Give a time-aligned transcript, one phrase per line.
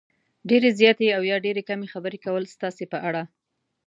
[0.49, 3.23] ډېرې زیاتې او یا ډېرې کمې خبرې کول ستاسې په اړه